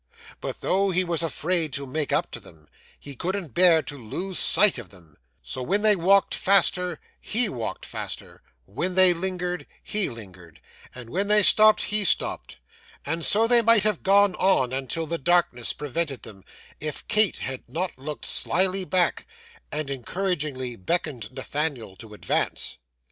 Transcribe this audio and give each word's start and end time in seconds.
But 0.39 0.61
though 0.61 0.89
he 0.89 1.03
was 1.03 1.21
afraid 1.21 1.71
to 1.73 1.85
make 1.85 2.11
up 2.11 2.31
to 2.31 2.39
them, 2.39 2.67
he 2.99 3.15
couldn't 3.15 3.53
bear 3.53 3.83
to 3.83 3.99
lose 3.99 4.39
sight 4.39 4.79
of 4.79 4.89
them; 4.89 5.15
so 5.43 5.61
when 5.61 5.83
they 5.83 5.95
walked 5.95 6.33
faster 6.33 6.99
he 7.21 7.47
walked 7.47 7.85
faster, 7.85 8.41
when 8.65 8.95
they 8.95 9.13
lingered 9.13 9.67
he 9.83 10.09
lingered, 10.09 10.59
and 10.95 11.11
when 11.11 11.27
they 11.27 11.43
stopped 11.43 11.83
he 11.83 12.03
stopped; 12.03 12.57
and 13.05 13.23
so 13.23 13.45
they 13.45 13.61
might 13.61 13.83
have 13.83 14.01
gone 14.01 14.33
on, 14.37 14.73
until 14.73 15.05
the 15.05 15.19
darkness 15.19 15.71
prevented 15.71 16.23
them, 16.23 16.43
if 16.79 17.07
Kate 17.07 17.37
had 17.37 17.61
not 17.69 17.95
looked 17.95 18.25
slyly 18.25 18.83
back, 18.83 19.27
and 19.71 19.91
encouragingly 19.91 20.75
beckoned 20.77 21.31
Nathaniel 21.31 21.95
to 21.97 22.15
advance. 22.15 22.79